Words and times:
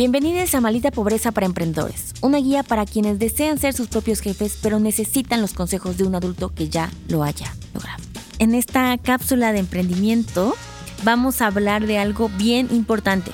Bienvenidos 0.00 0.54
a 0.54 0.62
Malita 0.62 0.90
Pobreza 0.90 1.30
para 1.30 1.44
Emprendedores, 1.44 2.14
una 2.22 2.38
guía 2.38 2.62
para 2.62 2.86
quienes 2.86 3.18
desean 3.18 3.58
ser 3.58 3.74
sus 3.74 3.88
propios 3.88 4.20
jefes 4.20 4.58
pero 4.62 4.80
necesitan 4.80 5.42
los 5.42 5.52
consejos 5.52 5.98
de 5.98 6.04
un 6.04 6.14
adulto 6.14 6.54
que 6.54 6.70
ya 6.70 6.90
lo 7.08 7.22
haya 7.22 7.54
logrado. 7.74 8.02
En 8.38 8.54
esta 8.54 8.96
cápsula 8.96 9.52
de 9.52 9.58
emprendimiento 9.58 10.56
vamos 11.04 11.42
a 11.42 11.48
hablar 11.48 11.86
de 11.86 11.98
algo 11.98 12.30
bien 12.38 12.68
importante, 12.70 13.30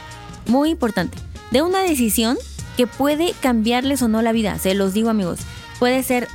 muy 0.49 0.71
importante, 0.71 1.17
de 1.53 1.63
una 1.63 1.83
decisión 1.83 2.37
que 2.77 2.89
puede 2.89 3.33
cambiarles 3.41 4.03
o 4.03 4.09
no 4.09 4.21
la 4.21 4.33
vida, 4.33 4.59
se 4.59 4.75
los 4.75 4.93
digo 4.93 5.09
amigos, 5.09 5.39
puede 5.79 6.03
ser 6.03 6.27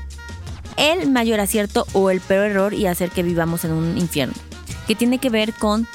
el 0.78 1.12
mayor 1.12 1.42
acierto 1.42 1.86
o 1.92 2.10
el 2.10 2.22
peor 2.22 2.46
error 2.46 2.74
y 2.74 2.86
hacer 2.88 3.10
que 3.10 3.22
vivamos 3.22 3.66
en 3.66 3.74
un 3.74 3.98
infierno, 3.98 4.36
que 4.88 4.96
tiene 4.96 5.18
que 5.18 5.30
ver 5.30 5.52
con 5.52 5.90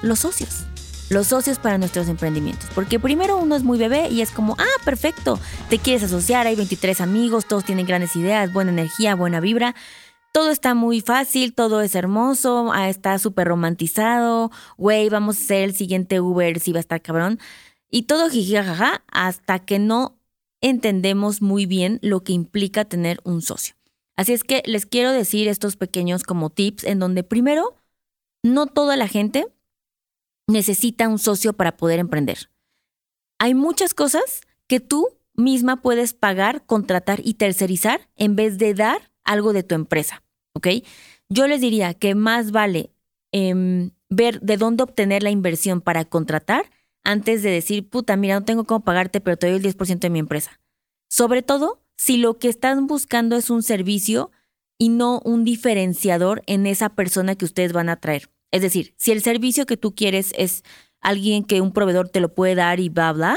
los 0.00 0.20
socios 0.20 0.69
los 1.10 1.26
socios 1.26 1.58
para 1.58 1.76
nuestros 1.76 2.08
emprendimientos. 2.08 2.70
Porque 2.74 2.98
primero 2.98 3.36
uno 3.36 3.56
es 3.56 3.64
muy 3.64 3.78
bebé 3.78 4.08
y 4.08 4.22
es 4.22 4.30
como, 4.30 4.56
ah, 4.58 4.82
perfecto, 4.84 5.38
te 5.68 5.78
quieres 5.78 6.04
asociar, 6.04 6.46
hay 6.46 6.56
23 6.56 7.00
amigos, 7.00 7.46
todos 7.46 7.64
tienen 7.64 7.84
grandes 7.84 8.16
ideas, 8.16 8.52
buena 8.52 8.70
energía, 8.70 9.14
buena 9.16 9.40
vibra. 9.40 9.74
Todo 10.32 10.50
está 10.50 10.74
muy 10.74 11.00
fácil, 11.00 11.52
todo 11.52 11.82
es 11.82 11.96
hermoso, 11.96 12.70
ah, 12.72 12.88
está 12.88 13.18
súper 13.18 13.48
romantizado, 13.48 14.52
güey, 14.78 15.08
vamos 15.08 15.36
a 15.36 15.44
ser 15.44 15.64
el 15.64 15.74
siguiente 15.74 16.20
Uber, 16.20 16.60
si 16.60 16.72
va 16.72 16.78
a 16.78 16.80
estar 16.80 17.02
cabrón. 17.02 17.40
Y 17.90 18.02
todo 18.04 18.30
jijijaja 18.30 19.02
hasta 19.10 19.58
que 19.58 19.80
no 19.80 20.16
entendemos 20.60 21.42
muy 21.42 21.66
bien 21.66 21.98
lo 22.02 22.22
que 22.22 22.32
implica 22.32 22.84
tener 22.84 23.18
un 23.24 23.42
socio. 23.42 23.74
Así 24.14 24.32
es 24.32 24.44
que 24.44 24.62
les 24.64 24.86
quiero 24.86 25.10
decir 25.10 25.48
estos 25.48 25.76
pequeños 25.76 26.22
como 26.22 26.50
tips 26.50 26.84
en 26.84 27.00
donde 27.00 27.24
primero, 27.24 27.74
no 28.44 28.66
toda 28.66 28.96
la 28.96 29.08
gente 29.08 29.48
necesita 30.50 31.08
un 31.08 31.18
socio 31.18 31.52
para 31.52 31.76
poder 31.76 31.98
emprender. 31.98 32.50
Hay 33.38 33.54
muchas 33.54 33.94
cosas 33.94 34.42
que 34.66 34.80
tú 34.80 35.08
misma 35.34 35.80
puedes 35.82 36.12
pagar, 36.14 36.64
contratar 36.66 37.20
y 37.24 37.34
tercerizar 37.34 38.08
en 38.16 38.36
vez 38.36 38.58
de 38.58 38.74
dar 38.74 39.10
algo 39.24 39.52
de 39.52 39.62
tu 39.62 39.74
empresa, 39.74 40.22
¿ok? 40.54 40.68
Yo 41.28 41.46
les 41.46 41.60
diría 41.60 41.94
que 41.94 42.14
más 42.14 42.50
vale 42.50 42.90
em, 43.32 43.92
ver 44.08 44.40
de 44.40 44.56
dónde 44.56 44.82
obtener 44.82 45.22
la 45.22 45.30
inversión 45.30 45.80
para 45.80 46.04
contratar 46.04 46.70
antes 47.04 47.42
de 47.42 47.50
decir, 47.50 47.88
puta, 47.88 48.16
mira, 48.16 48.38
no 48.38 48.44
tengo 48.44 48.64
cómo 48.64 48.84
pagarte, 48.84 49.20
pero 49.20 49.36
te 49.36 49.46
doy 49.46 49.56
el 49.56 49.62
10% 49.62 50.00
de 50.00 50.10
mi 50.10 50.18
empresa. 50.18 50.60
Sobre 51.08 51.42
todo 51.42 51.82
si 51.96 52.16
lo 52.16 52.38
que 52.38 52.48
están 52.48 52.86
buscando 52.86 53.36
es 53.36 53.50
un 53.50 53.62
servicio 53.62 54.30
y 54.78 54.88
no 54.88 55.20
un 55.24 55.44
diferenciador 55.44 56.42
en 56.46 56.66
esa 56.66 56.90
persona 56.90 57.34
que 57.34 57.44
ustedes 57.44 57.72
van 57.72 57.88
a 57.88 57.96
traer. 57.96 58.30
Es 58.52 58.62
decir, 58.62 58.94
si 58.96 59.12
el 59.12 59.22
servicio 59.22 59.66
que 59.66 59.76
tú 59.76 59.94
quieres 59.94 60.32
es 60.36 60.64
alguien 61.00 61.44
que 61.44 61.60
un 61.60 61.72
proveedor 61.72 62.08
te 62.08 62.20
lo 62.20 62.34
puede 62.34 62.54
dar 62.54 62.80
y 62.80 62.88
bla, 62.88 63.12
bla, 63.12 63.36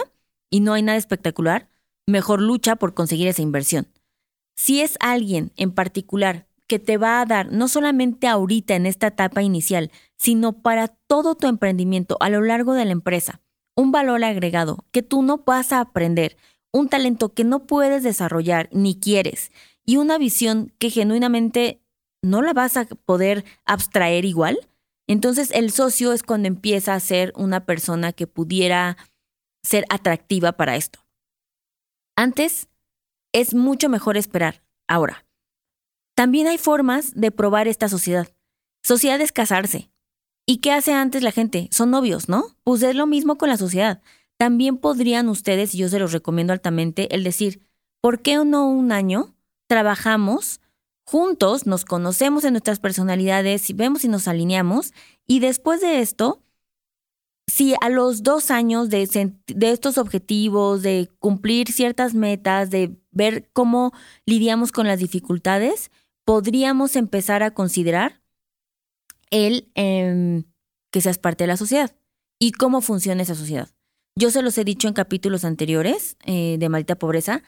y 0.50 0.59
no 0.59 0.73
hay 0.73 0.81
nada 0.81 0.97
espectacular, 0.97 1.70
mejor 2.08 2.42
lucha 2.42 2.75
por 2.75 2.94
conseguir 2.94 3.28
esa 3.28 3.42
inversión. 3.42 3.88
Si 4.55 4.81
es 4.81 4.97
alguien 5.00 5.52
en 5.55 5.72
particular 5.72 6.47
que 6.67 6.80
te 6.80 6.97
va 6.97 7.22
a 7.22 7.25
dar, 7.25 7.52
no 7.52 7.67
solamente 7.67 8.28
ahorita 8.28 8.75
en 8.75 8.86
esta 8.86 9.08
etapa 9.08 9.42
inicial, 9.42 9.92
sino 10.17 10.61
para 10.61 10.88
todo 10.88 11.36
tu 11.36 11.48
emprendimiento 11.48 12.17
a 12.20 12.30
lo 12.30 12.42
largo 12.42 12.73
de 12.73 12.86
la 12.86 12.92
empresa, 12.92 13.42
un 13.75 13.92
valor 13.92 14.23
agregado 14.23 14.86
que 14.92 15.02
tú 15.02 15.23
no 15.23 15.39
vas 15.39 15.72
a 15.72 15.80
aprender, 15.80 16.38
un 16.72 16.89
talento 16.89 17.33
que 17.33 17.44
no 17.44 17.66
puedes 17.66 18.03
desarrollar 18.03 18.70
ni 18.72 19.00
quieres, 19.00 19.52
y 19.86 19.98
una 19.98 20.17
visión 20.17 20.72
que 20.80 20.89
genuinamente 20.89 21.81
no 22.22 22.42
la 22.42 22.53
vas 22.53 22.77
a 22.77 22.86
poder 22.86 23.44
abstraer 23.66 24.25
igual, 24.25 24.58
entonces 25.07 25.51
el 25.51 25.71
socio 25.71 26.13
es 26.13 26.23
cuando 26.23 26.47
empieza 26.47 26.93
a 26.93 26.99
ser 26.99 27.33
una 27.35 27.65
persona 27.65 28.13
que 28.13 28.27
pudiera 28.27 28.97
ser 29.63 29.85
atractiva 29.89 30.53
para 30.53 30.75
esto. 30.75 30.99
Antes 32.15 32.69
es 33.33 33.53
mucho 33.53 33.89
mejor 33.89 34.17
esperar. 34.17 34.63
Ahora, 34.87 35.25
también 36.15 36.47
hay 36.47 36.58
formas 36.58 37.13
de 37.15 37.31
probar 37.31 37.67
esta 37.67 37.89
sociedad. 37.89 38.27
Sociedad 38.83 39.19
es 39.21 39.31
casarse. 39.31 39.89
¿Y 40.45 40.58
qué 40.58 40.71
hace 40.71 40.93
antes 40.93 41.23
la 41.23 41.31
gente? 41.31 41.69
Son 41.71 41.89
novios, 41.89 42.27
¿no? 42.27 42.58
Pues 42.63 42.83
es 42.83 42.95
lo 42.95 43.08
mismo 43.08 43.37
con 43.37 43.49
la 43.49 43.58
sociedad. 43.58 44.02
También 44.37 44.77
podrían 44.77 45.30
ustedes, 45.30 45.73
y 45.73 45.77
yo 45.77 45.89
se 45.89 45.99
los 45.99 46.11
recomiendo 46.11 46.53
altamente, 46.53 47.15
el 47.15 47.23
decir, 47.23 47.65
¿por 48.02 48.21
qué 48.21 48.36
no 48.43 48.67
un 48.67 48.92
año 48.92 49.36
trabajamos 49.67 50.59
Juntos 51.05 51.67
nos 51.67 51.86
conocemos 51.86 52.43
en 52.43 52.53
nuestras 52.53 52.80
personalidades, 52.80 53.69
y 53.69 53.73
vemos 53.73 54.02
si 54.02 54.08
nos 54.08 54.27
alineamos 54.27 54.93
y 55.27 55.39
después 55.39 55.81
de 55.81 55.99
esto, 55.99 56.43
si 57.47 57.75
a 57.81 57.89
los 57.89 58.23
dos 58.23 58.52
años 58.52 58.89
de, 58.89 59.03
estos 59.61 59.97
objetivos, 59.97 60.81
de 60.81 61.09
cumplir 61.19 61.71
ciertas 61.71 62.13
metas, 62.13 62.69
de 62.69 62.97
ver 63.11 63.49
cómo 63.53 63.92
lidiamos 64.25 64.71
con 64.71 64.87
las 64.87 64.99
dificultades, 64.99 65.92
podríamos 66.25 66.95
empezar 66.95 67.43
a 67.43 67.52
considerar 67.52 68.21
el 69.30 69.69
em, 69.75 70.45
que 70.92 71.02
seas 71.02 71.17
parte 71.17 71.43
de 71.43 71.49
la 71.49 71.58
sociedad 71.58 71.95
y 72.39 72.53
cómo 72.53 72.81
funciona 72.81 73.23
esa 73.23 73.36
sociedad. 73.36 73.69
Yo 74.15 74.30
se 74.30 74.42
los 74.42 74.58
he 74.58 74.63
dicho 74.63 74.87
en 74.87 74.93
capítulos 74.93 75.43
anteriores 75.43 76.17
eh, 76.25 76.58
de 76.59 76.69
Maldita 76.69 76.95
Pobreza, 76.95 77.43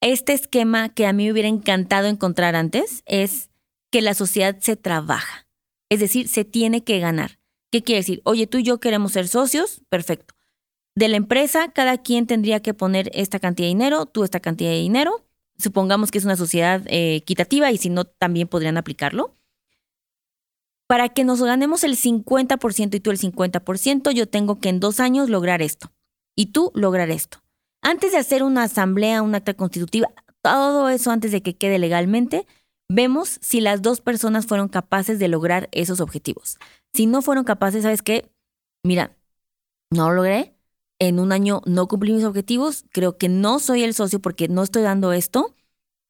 este 0.00 0.32
esquema 0.32 0.88
que 0.88 1.06
a 1.06 1.12
mí 1.12 1.26
me 1.26 1.32
hubiera 1.32 1.48
encantado 1.48 2.08
encontrar 2.08 2.56
antes 2.56 3.02
es 3.06 3.50
que 3.90 4.00
la 4.00 4.14
sociedad 4.14 4.56
se 4.60 4.76
trabaja. 4.76 5.46
Es 5.90 6.00
decir, 6.00 6.28
se 6.28 6.44
tiene 6.44 6.84
que 6.84 7.00
ganar. 7.00 7.38
¿Qué 7.70 7.82
quiere 7.82 8.00
decir? 8.00 8.22
Oye, 8.24 8.46
tú 8.46 8.58
y 8.58 8.62
yo 8.62 8.80
queremos 8.80 9.12
ser 9.12 9.28
socios, 9.28 9.82
perfecto. 9.88 10.34
De 10.94 11.08
la 11.08 11.16
empresa, 11.16 11.70
cada 11.72 11.98
quien 11.98 12.26
tendría 12.26 12.60
que 12.60 12.74
poner 12.74 13.10
esta 13.14 13.38
cantidad 13.38 13.66
de 13.66 13.74
dinero, 13.74 14.06
tú 14.06 14.24
esta 14.24 14.40
cantidad 14.40 14.70
de 14.70 14.78
dinero. 14.78 15.24
Supongamos 15.58 16.10
que 16.10 16.18
es 16.18 16.24
una 16.24 16.36
sociedad 16.36 16.82
eh, 16.86 17.16
equitativa 17.16 17.70
y 17.70 17.76
si 17.76 17.90
no, 17.90 18.04
también 18.04 18.48
podrían 18.48 18.76
aplicarlo. 18.76 19.36
Para 20.86 21.10
que 21.10 21.22
nos 21.24 21.42
ganemos 21.42 21.84
el 21.84 21.96
50% 21.96 22.94
y 22.96 23.00
tú 23.00 23.10
el 23.10 23.18
50%, 23.18 24.10
yo 24.10 24.28
tengo 24.28 24.58
que 24.58 24.70
en 24.70 24.80
dos 24.80 24.98
años 24.98 25.28
lograr 25.28 25.62
esto. 25.62 25.92
Y 26.34 26.46
tú 26.46 26.72
lograr 26.74 27.10
esto. 27.10 27.42
Antes 27.82 28.12
de 28.12 28.18
hacer 28.18 28.42
una 28.42 28.64
asamblea, 28.64 29.22
un 29.22 29.34
acta 29.34 29.54
constitutiva, 29.54 30.08
todo 30.42 30.88
eso 30.88 31.10
antes 31.10 31.32
de 31.32 31.42
que 31.42 31.56
quede 31.56 31.78
legalmente, 31.78 32.46
vemos 32.88 33.38
si 33.40 33.60
las 33.60 33.82
dos 33.82 34.00
personas 34.00 34.46
fueron 34.46 34.68
capaces 34.68 35.18
de 35.18 35.28
lograr 35.28 35.68
esos 35.72 36.00
objetivos. 36.00 36.58
Si 36.92 37.06
no 37.06 37.22
fueron 37.22 37.44
capaces, 37.44 37.82
¿sabes 37.82 38.02
qué? 38.02 38.30
Mira, 38.84 39.16
no 39.90 40.08
lo 40.08 40.16
logré, 40.16 40.54
en 40.98 41.18
un 41.18 41.32
año 41.32 41.62
no 41.66 41.88
cumplí 41.88 42.12
mis 42.12 42.24
objetivos, 42.24 42.84
creo 42.90 43.16
que 43.16 43.28
no 43.28 43.58
soy 43.58 43.82
el 43.82 43.94
socio 43.94 44.20
porque 44.20 44.48
no 44.48 44.62
estoy 44.62 44.82
dando 44.82 45.12
esto, 45.12 45.54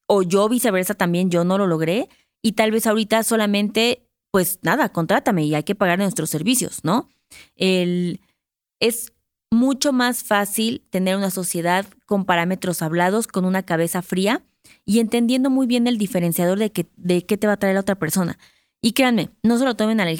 o 0.07 0.23
yo 0.23 0.49
viceversa 0.49 0.93
también, 0.93 1.31
yo 1.31 1.43
no 1.43 1.57
lo 1.57 1.67
logré, 1.67 2.09
y 2.41 2.53
tal 2.53 2.71
vez 2.71 2.85
ahorita 2.87 3.23
solamente, 3.23 4.09
pues 4.31 4.59
nada, 4.63 4.89
contrátame 4.89 5.45
y 5.45 5.55
hay 5.55 5.63
que 5.63 5.75
pagar 5.75 5.99
nuestros 5.99 6.29
servicios, 6.29 6.83
¿no? 6.83 7.09
El, 7.55 8.19
es 8.79 9.13
mucho 9.51 9.93
más 9.93 10.23
fácil 10.23 10.81
tener 10.89 11.17
una 11.17 11.29
sociedad 11.29 11.85
con 12.05 12.25
parámetros 12.25 12.81
hablados, 12.81 13.27
con 13.27 13.45
una 13.45 13.63
cabeza 13.63 14.01
fría 14.01 14.43
y 14.85 14.99
entendiendo 14.99 15.49
muy 15.49 15.67
bien 15.67 15.87
el 15.87 15.97
diferenciador 15.97 16.57
de, 16.57 16.71
que, 16.71 16.87
de 16.95 17.25
qué 17.25 17.37
te 17.37 17.47
va 17.47 17.53
a 17.53 17.57
traer 17.57 17.75
la 17.75 17.81
otra 17.81 17.95
persona. 17.95 18.39
Y 18.81 18.93
créanme, 18.93 19.29
no 19.43 19.57
se 19.57 19.65
lo 19.65 19.75
tomen 19.75 19.99
a 19.99 20.05
la. 20.05 20.11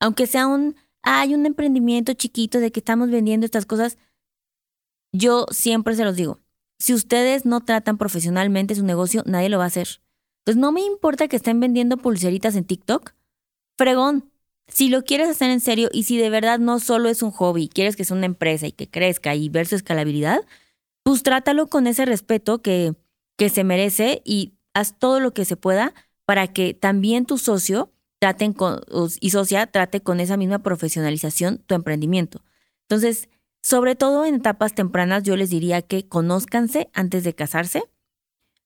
Aunque 0.00 0.26
sea 0.26 0.46
un, 0.46 0.76
hay 1.02 1.34
un 1.34 1.46
emprendimiento 1.46 2.12
chiquito 2.12 2.60
de 2.60 2.70
que 2.70 2.80
estamos 2.80 3.10
vendiendo 3.10 3.44
estas 3.44 3.66
cosas, 3.66 3.98
yo 5.12 5.46
siempre 5.50 5.96
se 5.96 6.04
los 6.04 6.16
digo, 6.16 6.38
si 6.78 6.94
ustedes 6.94 7.44
no 7.44 7.60
tratan 7.62 7.98
profesionalmente 7.98 8.74
su 8.74 8.84
negocio, 8.84 9.22
nadie 9.26 9.48
lo 9.48 9.58
va 9.58 9.64
a 9.64 9.68
hacer. 9.68 10.00
Entonces 10.40 10.60
no 10.60 10.70
me 10.70 10.82
importa 10.82 11.26
que 11.26 11.36
estén 11.36 11.58
vendiendo 11.60 11.96
pulseritas 11.96 12.54
en 12.54 12.64
TikTok. 12.64 13.14
Fregón, 13.76 14.30
si 14.68 14.88
lo 14.88 15.02
quieres 15.02 15.28
hacer 15.28 15.50
en 15.50 15.60
serio 15.60 15.88
y 15.92 16.04
si 16.04 16.16
de 16.18 16.30
verdad 16.30 16.58
no 16.58 16.78
solo 16.78 17.08
es 17.08 17.22
un 17.22 17.30
hobby, 17.30 17.68
quieres 17.68 17.96
que 17.96 18.04
sea 18.04 18.16
una 18.16 18.26
empresa 18.26 18.66
y 18.66 18.72
que 18.72 18.88
crezca 18.88 19.34
y 19.34 19.48
ver 19.48 19.66
su 19.66 19.74
escalabilidad, 19.74 20.40
pues 21.02 21.22
trátalo 21.22 21.68
con 21.68 21.86
ese 21.86 22.04
respeto 22.04 22.60
que, 22.60 22.94
que 23.36 23.48
se 23.48 23.64
merece 23.64 24.22
y 24.24 24.54
haz 24.74 24.98
todo 24.98 25.20
lo 25.20 25.32
que 25.32 25.44
se 25.44 25.56
pueda 25.56 25.94
para 26.24 26.46
que 26.48 26.74
también 26.74 27.24
tu 27.24 27.38
socio 27.38 27.92
traten 28.18 28.54
y 29.20 29.30
socia 29.30 29.66
trate 29.66 30.00
con 30.02 30.20
esa 30.20 30.36
misma 30.36 30.58
profesionalización 30.60 31.58
tu 31.58 31.74
emprendimiento. 31.74 32.44
Entonces, 32.82 33.28
sobre 33.62 33.96
todo 33.96 34.24
en 34.24 34.36
etapas 34.36 34.74
tempranas, 34.74 35.22
yo 35.22 35.36
les 35.36 35.50
diría 35.50 35.82
que 35.82 36.06
conózcanse 36.06 36.90
antes 36.92 37.24
de 37.24 37.34
casarse, 37.34 37.84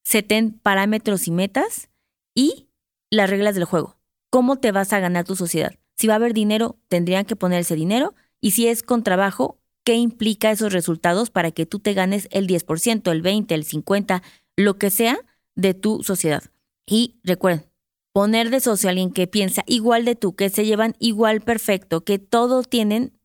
seten 0.02 0.58
parámetros 0.58 1.28
y 1.28 1.30
metas 1.30 1.90
y 2.34 2.68
las 3.10 3.30
reglas 3.30 3.54
del 3.54 3.64
juego. 3.64 3.96
¿Cómo 4.30 4.56
te 4.56 4.72
vas 4.72 4.92
a 4.92 5.00
ganar 5.00 5.24
tu 5.24 5.36
sociedad? 5.36 5.74
Si 6.02 6.08
va 6.08 6.14
a 6.14 6.16
haber 6.16 6.34
dinero, 6.34 6.80
tendrían 6.88 7.24
que 7.26 7.36
poner 7.36 7.60
ese 7.60 7.76
dinero. 7.76 8.16
Y 8.40 8.50
si 8.50 8.66
es 8.66 8.82
con 8.82 9.04
trabajo, 9.04 9.60
¿qué 9.84 9.94
implica 9.94 10.50
esos 10.50 10.72
resultados 10.72 11.30
para 11.30 11.52
que 11.52 11.64
tú 11.64 11.78
te 11.78 11.94
ganes 11.94 12.26
el 12.32 12.48
10%, 12.48 13.08
el 13.12 13.22
20%, 13.22 13.52
el 13.52 13.64
50%, 13.64 14.20
lo 14.56 14.78
que 14.78 14.90
sea 14.90 15.16
de 15.54 15.74
tu 15.74 16.02
sociedad? 16.02 16.42
Y 16.86 17.20
recuerden, 17.22 17.66
poner 18.12 18.50
de 18.50 18.58
socio 18.58 18.88
a 18.88 18.90
alguien 18.90 19.12
que 19.12 19.28
piensa 19.28 19.62
igual 19.68 20.04
de 20.04 20.16
tú, 20.16 20.34
que 20.34 20.50
se 20.50 20.64
llevan 20.64 20.96
igual 20.98 21.40
perfecto, 21.40 22.02
que 22.04 22.18
todo 22.18 22.64
tienen 22.64 23.16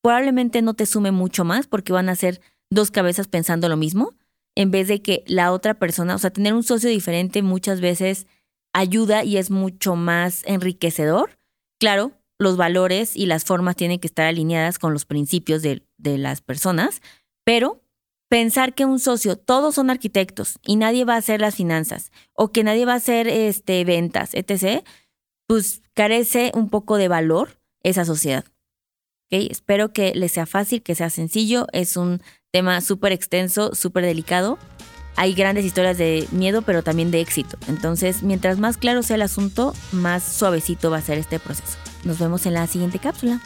probablemente 0.00 0.62
no 0.62 0.72
te 0.72 0.86
sume 0.86 1.10
mucho 1.10 1.44
más 1.44 1.66
porque 1.66 1.92
van 1.92 2.08
a 2.08 2.16
ser 2.16 2.40
dos 2.70 2.90
cabezas 2.90 3.28
pensando 3.28 3.68
lo 3.68 3.76
mismo, 3.76 4.14
en 4.54 4.70
vez 4.70 4.88
de 4.88 5.02
que 5.02 5.22
la 5.26 5.52
otra 5.52 5.74
persona, 5.74 6.14
o 6.14 6.18
sea, 6.18 6.30
tener 6.30 6.54
un 6.54 6.62
socio 6.62 6.88
diferente 6.88 7.42
muchas 7.42 7.82
veces 7.82 8.26
ayuda 8.72 9.22
y 9.22 9.36
es 9.36 9.50
mucho 9.50 9.96
más 9.96 10.44
enriquecedor. 10.46 11.38
Claro, 11.78 12.12
los 12.42 12.56
valores 12.56 13.16
y 13.16 13.26
las 13.26 13.44
formas 13.44 13.76
tienen 13.76 13.98
que 13.98 14.06
estar 14.06 14.26
alineadas 14.26 14.78
con 14.78 14.92
los 14.92 15.04
principios 15.04 15.62
de, 15.62 15.82
las 15.98 16.40
personas, 16.40 17.00
pero 17.44 17.82
pensar 18.28 18.74
que 18.74 18.84
un 18.84 18.98
socio, 18.98 19.36
todos 19.36 19.74
son 19.76 19.90
arquitectos 19.90 20.58
y 20.62 20.76
nadie 20.76 21.04
va 21.04 21.14
a 21.14 21.18
hacer 21.18 21.40
las 21.40 21.54
finanzas 21.54 22.10
o 22.34 22.50
que 22.50 22.64
nadie 22.64 22.84
va 22.84 22.94
a 22.94 22.96
hacer 22.96 23.28
este, 23.28 23.84
ventas, 23.84 24.34
etc., 24.34 24.84
pues 25.46 25.82
carece 25.94 26.50
un 26.54 26.70
poco 26.70 26.96
de 26.96 27.08
valor 27.08 27.60
esa 27.82 28.04
sociedad. 28.04 28.44
Espero 29.30 29.92
que 29.92 30.14
les 30.14 30.32
sea 30.32 30.46
fácil, 30.46 30.82
que 30.82 30.94
sea 30.94 31.08
sencillo. 31.08 31.66
Es 31.72 31.96
un 31.96 32.22
tema 32.50 32.80
súper 32.82 33.12
extenso, 33.12 33.74
súper 33.74 34.04
delicado. 34.04 34.58
Hay 35.16 35.34
grandes 35.34 35.64
historias 35.64 35.98
de 35.98 36.26
miedo, 36.32 36.62
pero 36.62 36.82
también 36.82 37.10
de 37.10 37.20
éxito. 37.20 37.56
Entonces, 37.66 38.22
mientras 38.22 38.58
más 38.58 38.76
claro 38.76 39.02
sea 39.02 39.16
el 39.16 39.22
asunto, 39.22 39.74
más 39.90 40.22
suavecito 40.22 40.90
va 40.90 40.98
a 40.98 41.02
ser 41.02 41.18
este 41.18 41.38
proceso. 41.38 41.78
Nos 42.04 42.18
vemos 42.18 42.46
en 42.46 42.54
la 42.54 42.66
siguiente 42.66 42.98
cápsula. 42.98 43.40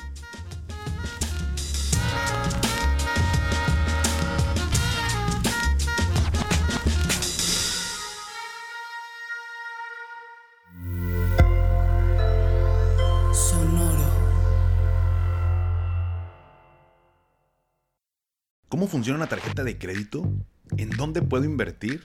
¿Cómo 18.69 18.88
funciona 18.88 19.19
una 19.19 19.26
tarjeta 19.26 19.64
de 19.64 19.79
crédito? 19.79 20.31
¿En 20.76 20.91
dónde 20.91 21.23
puedo 21.23 21.44
invertir? 21.44 22.05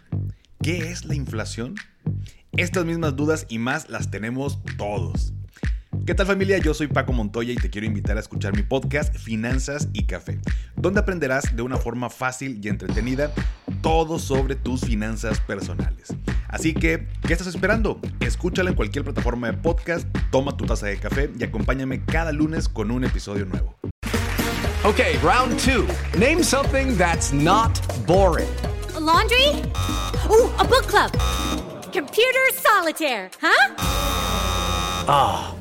¿Qué 0.62 0.92
es 0.92 1.06
la 1.06 1.16
inflación? 1.16 1.76
Estas 2.54 2.86
mismas 2.86 3.16
dudas 3.16 3.46
y 3.50 3.58
más 3.60 3.90
las 3.90 4.10
tenemos 4.10 4.60
todos. 4.78 5.34
¿Qué 6.04 6.16
tal 6.16 6.26
familia? 6.26 6.58
Yo 6.58 6.74
soy 6.74 6.88
Paco 6.88 7.14
Montoya 7.14 7.54
y 7.54 7.58
te 7.58 7.70
quiero 7.70 7.86
invitar 7.86 8.18
a 8.18 8.22
escuchar 8.22 8.56
mi 8.56 8.64
podcast 8.64 9.16
Finanzas 9.16 9.88
y 9.94 10.06
Café, 10.06 10.40
donde 10.76 11.00
aprenderás 11.00 11.56
de 11.56 11.62
una 11.62 11.78
forma 11.78 12.10
fácil 12.10 12.60
y 12.64 12.70
entretenida 12.70 13.32
todo 13.84 14.18
sobre 14.18 14.56
tus 14.56 14.82
finanzas 14.82 15.40
personales. 15.42 16.08
Así 16.48 16.74
que, 16.74 17.08
¿qué 17.28 17.34
estás 17.34 17.48
esperando? 17.48 18.00
Escúchala 18.20 18.72
en 18.72 18.76
cualquier 18.76 19.04
plataforma 19.04 19.52
de 19.52 19.58
podcast, 19.58 20.08
toma 20.32 20.58
tu 20.58 20.66
taza 20.66 20.88
de 20.88 20.98
café 20.98 21.30
y 21.38 21.44
acompáñame 21.44 22.04
cada 22.04 22.32
lunes 22.32 22.68
con 22.68 22.90
un 22.90 23.04
episodio 23.04 23.46
nuevo. 23.46 23.78
Okay, 24.84 25.18
round 25.24 25.60
two. 25.60 25.86
Name 26.18 26.44
something 26.44 26.98
that's 26.98 27.32
not 27.32 27.80
boring. 28.08 28.50
A 28.96 29.00
laundry? 29.00 29.50
Ooh, 30.32 30.50
a 30.58 30.64
book 30.64 30.88
club. 30.88 31.12
Computer 31.94 32.52
solitaire, 32.56 33.30
huh? 33.40 33.76
Ah, 35.08 35.54
oh, 35.54 35.61